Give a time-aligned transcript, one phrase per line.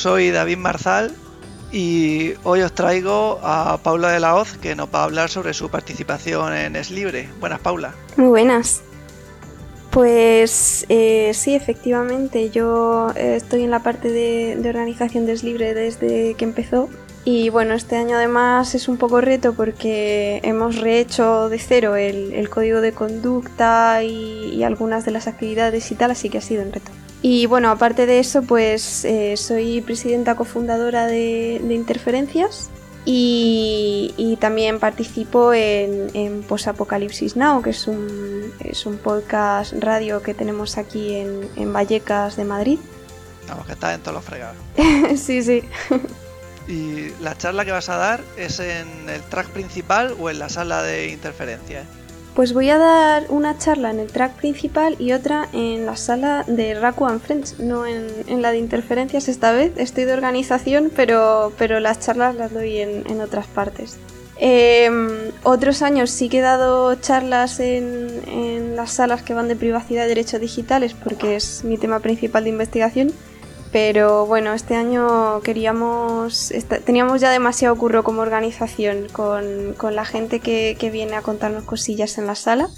[0.00, 1.14] Soy David Marzal
[1.70, 5.52] y hoy os traigo a Paula de la Hoz que nos va a hablar sobre
[5.52, 7.28] su participación en Es Libre.
[7.38, 7.92] Buenas, Paula.
[8.16, 8.80] Muy buenas.
[9.90, 15.74] Pues eh, sí, efectivamente, yo eh, estoy en la parte de, organización de Es Libre
[15.74, 16.88] desde que empezó.
[17.26, 22.32] Y bueno, este año además es un poco reto porque hemos rehecho de cero el,
[22.32, 26.40] el código de conducta y, y algunas de las actividades y tal, así que ha
[26.40, 26.90] sido un reto.
[27.22, 32.70] Y bueno, aparte de eso, pues eh, soy presidenta cofundadora de, de Interferencias
[33.04, 40.22] y, y también participo en, en Posapocalipsis Now, que es un, es un podcast radio
[40.22, 42.78] que tenemos aquí en, en Vallecas de Madrid.
[43.48, 44.56] Vamos, que está en todos los fregados.
[45.16, 45.62] sí, sí.
[46.68, 50.48] ¿Y la charla que vas a dar es en el track principal o en la
[50.48, 51.86] sala de interferencias?
[52.34, 56.44] Pues voy a dar una charla en el track principal y otra en la sala
[56.46, 59.72] de Raku and Friends, no en, en la de interferencias esta vez.
[59.76, 63.98] Estoy de organización, pero, pero las charlas las doy en, en otras partes.
[64.38, 64.90] Eh,
[65.42, 70.08] otros años sí he dado charlas en, en las salas que van de privacidad y
[70.08, 73.12] derechos digitales porque es mi tema principal de investigación.
[73.72, 76.52] Pero bueno, este año queríamos.
[76.84, 81.64] teníamos ya demasiado curro como organización con, con la gente que, que viene a contarnos
[81.64, 82.68] cosillas en la sala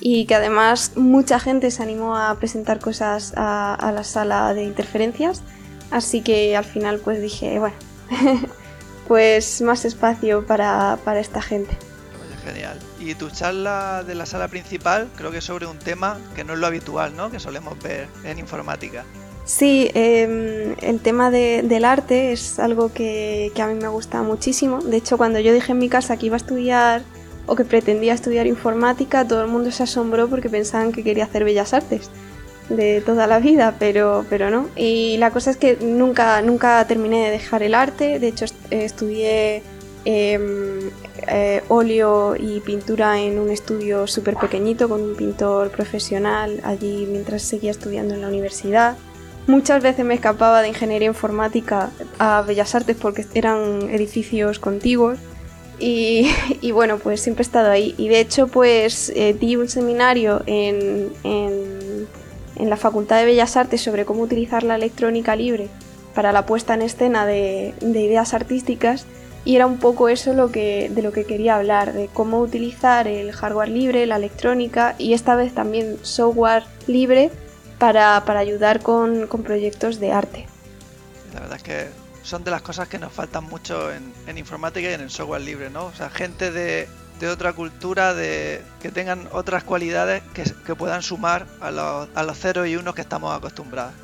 [0.00, 4.64] y que además mucha gente se animó a presentar cosas a, a la sala de
[4.64, 5.42] interferencias.
[5.92, 7.76] Así que al final, pues dije, bueno,
[9.06, 11.76] pues más espacio para, para esta gente.
[12.44, 12.76] Genial.
[12.98, 16.54] Y tu charla de la sala principal creo que es sobre un tema que no
[16.54, 17.30] es lo habitual, ¿no?
[17.30, 19.04] Que solemos ver en informática.
[19.44, 24.78] Sí, eh, el tema de- del arte es algo que, a mí me gusta muchísimo.
[24.80, 27.02] De hecho, cuando yo dije en mi casa que iba a estudiar
[27.46, 31.42] o que pretendía estudiar informática, todo el mundo se asombró porque pensaban que quería hacer
[31.44, 32.08] bellas artes
[32.68, 34.68] de toda la vida, pero, pero no.
[34.76, 38.20] Y la cosa es que nunca, nunca terminé de dejar el arte.
[38.20, 39.62] De hecho, eh, estudié
[40.04, 40.90] em,
[41.28, 47.42] eh, óleo y pintura en un estudio súper pequeñito con un pintor profesional allí mientras
[47.42, 48.96] seguía estudiando en la universidad.
[49.46, 55.18] Muchas veces me escapaba de ingeniería informática a Bellas Artes porque eran edificios contiguos.
[55.84, 57.96] Y, bueno, pues siempre he estado ahí.
[57.98, 62.06] Y de hecho, pues eh, di un seminario en, en,
[62.54, 65.68] en la Facultad de Bellas Artes sobre cómo utilizar la electrónica libre
[66.14, 69.06] para la puesta en escena de, de ideas artísticas.
[69.44, 73.08] Y era un poco eso lo que, de lo que quería hablar, de cómo utilizar
[73.08, 77.32] el hardware libre, la electrónica y esta vez también software libre
[77.82, 80.46] para, para ayudar con, con proyectos de arte.
[81.34, 81.86] La verdad es que
[82.22, 85.42] son de las cosas que nos faltan mucho en, en informática y en el software
[85.42, 85.86] libre, ¿no?
[85.86, 86.86] O sea, gente de,
[87.18, 92.22] de otra cultura, de que tengan otras cualidades que, que puedan sumar a los, a
[92.22, 93.94] los ceros y unos que estamos acostumbrados.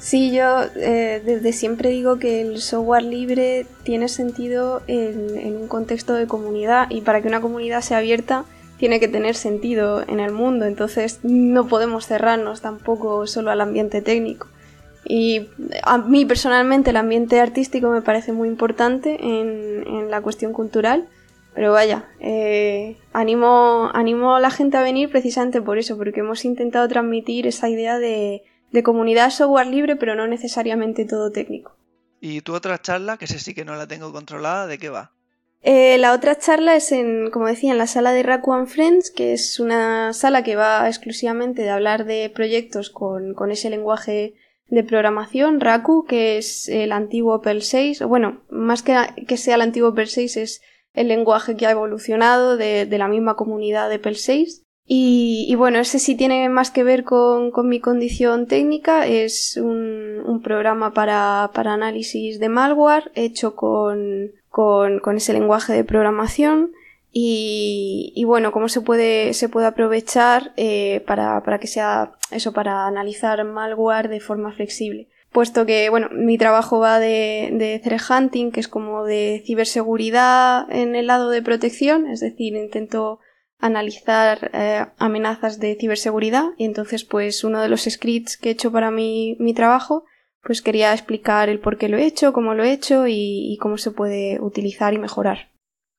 [0.00, 5.68] Sí, yo eh, desde siempre digo que el software libre tiene sentido en, en un
[5.68, 8.44] contexto de comunidad y para que una comunidad sea abierta
[8.80, 14.00] tiene que tener sentido en el mundo, entonces no podemos cerrarnos tampoco solo al ambiente
[14.00, 14.48] técnico.
[15.04, 15.48] Y
[15.82, 21.06] a mí personalmente el ambiente artístico me parece muy importante en, la cuestión cultural,
[21.54, 26.46] pero vaya, eh, animo, animo a la gente a venir precisamente por eso, porque hemos
[26.46, 31.76] intentado transmitir esa idea de, de comunidad software libre, pero no necesariamente todo técnico.
[32.18, 35.12] Y tu otra charla, que sé sí que no la tengo controlada, ¿de qué va?
[35.62, 39.10] Eh, la otra charla es en, como decía, en la sala de Raku and Friends,
[39.10, 44.34] que es una sala que va exclusivamente de hablar de proyectos con, ese lenguaje
[44.68, 48.96] de programación, Raku, que es el antiguo Perl 6, o bueno, más que,
[49.28, 50.62] que sea el antiguo Perl 6, es
[50.94, 54.64] el lenguaje que ha evolucionado de, la misma comunidad de Perl 6.
[54.86, 59.56] Y, y bueno, ese sí tiene más que ver con, con mi condición técnica, es
[59.56, 65.84] un, un programa para, para análisis de malware hecho con, con, con ese lenguaje de
[65.84, 66.72] programación
[67.12, 72.52] y, y bueno, cómo se puede, se puede aprovechar eh, para, para que sea eso,
[72.52, 75.08] para analizar malware de forma flexible.
[75.32, 80.70] Puesto que, bueno, mi trabajo va de, de threat hunting, que es como de ciberseguridad
[80.70, 83.20] en el lado de protección, es decir, intento
[83.60, 88.72] analizar eh, amenazas de ciberseguridad y entonces pues uno de los scripts que he hecho
[88.72, 90.04] para mi, mi trabajo
[90.42, 93.78] pues quería explicar el por qué lo he hecho, cómo lo he hecho y, cómo
[93.78, 95.50] se puede utilizar y mejorar.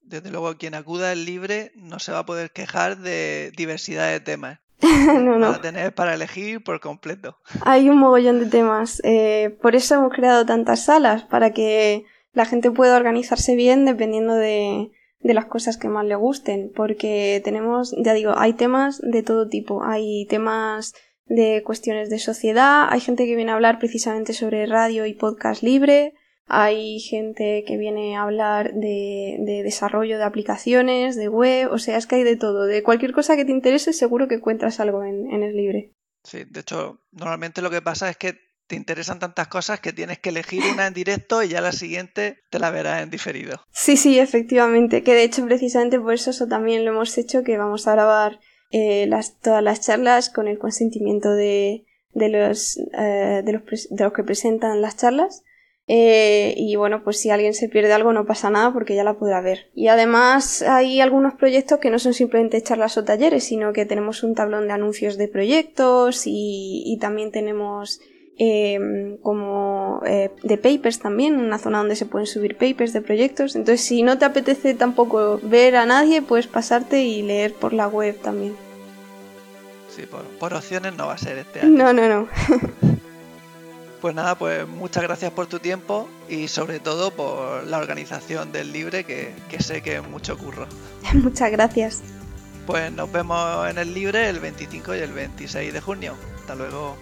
[0.01, 4.19] Desde luego, quien acuda al libre no se va a poder quejar de diversidad de
[4.19, 4.59] temas.
[4.81, 5.47] no, no.
[5.51, 7.38] Para tener para elegir por completo.
[7.61, 9.01] Hay un mogollón de temas.
[9.03, 14.33] Eh, por eso hemos creado tantas salas, para que la gente pueda organizarse bien dependiendo
[14.33, 19.23] de, de las cosas que más le gusten, porque tenemos, ya digo, hay temas de
[19.23, 20.94] todo tipo, hay temas
[21.25, 25.63] de cuestiones de sociedad, hay gente que viene a hablar precisamente sobre radio y podcast
[25.63, 26.13] libre,
[26.47, 31.97] hay gente que viene a hablar de, de, desarrollo de aplicaciones, de web, o sea,
[31.97, 32.65] es que hay de todo.
[32.65, 35.94] De cualquier cosa que te interese, seguro que encuentras algo en, en el libre.
[36.23, 38.38] Sí, de hecho, normalmente lo que pasa es que
[38.68, 42.44] te interesan tantas cosas que tienes que elegir una en directo y ya la siguiente
[42.50, 43.62] te la verás en diferido.
[43.71, 45.03] Sí, sí, efectivamente.
[45.03, 48.39] Que de hecho, precisamente por eso, eso también lo hemos hecho, que vamos a grabar
[48.71, 54.03] eh, las, todas las charlas con el consentimiento de, de, los, eh, de, los, de
[54.03, 55.44] los que presentan las charlas.
[55.88, 59.18] Eh, y bueno, pues si alguien se pierde algo no pasa nada porque ya la
[59.18, 59.71] podrá ver.
[59.73, 64.23] Y además hay algunos proyectos que no son simplemente charlas o talleres, sino que tenemos
[64.23, 68.00] un tablón de anuncios de proyectos y, y también tenemos
[68.38, 73.56] Em, como eh, de papers también, una zona donde se pueden subir papers de proyectos.
[73.56, 77.88] Entonces, si no te apetece tampoco ver a nadie, puedes pasarte y leer por la
[77.88, 78.56] web también.
[79.95, 80.04] Sí,
[80.39, 81.69] por, opciones no va a ser este año.
[81.69, 82.28] No, no, no.
[84.01, 88.72] pues nada, pues muchas gracias por tu tiempo y sobre todo por la organización del
[88.72, 90.66] Libre, que, que sé que es mucho curro.
[91.13, 92.01] muchas gracias.
[92.66, 96.16] Pues nos vemos en el Libre el 25 y el 26 de junio.
[96.39, 96.95] Hasta luego.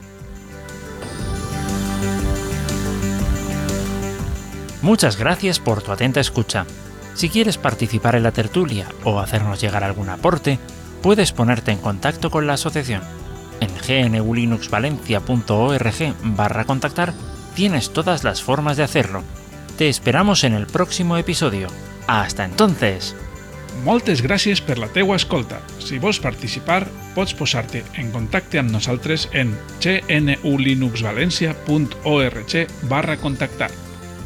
[4.81, 6.65] Muchas gracias por tu atenta escucha.
[7.13, 10.57] Si quieres participar en la tertulia o hacernos llegar algún aporte,
[11.01, 13.01] puedes ponerte en contacto con la asociación.
[13.59, 13.71] En
[14.11, 17.13] gnulinuxvalencia.org barra contactar
[17.55, 19.23] tienes todas las formas de hacerlo.
[19.77, 21.67] Te esperamos en el próximo episodio.
[22.07, 23.17] Hasta entonces!
[23.85, 25.59] Moltes gràcies per la teua escolta.
[25.79, 29.53] Si vols participar, pots posar-te en contacte amb nosaltres en
[32.89, 33.71] barra contactar.